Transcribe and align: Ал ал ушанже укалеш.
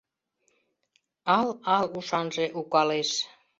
Ал 1.37 1.49
ал 1.75 1.85
ушанже 1.97 2.45
укалеш. 2.59 3.09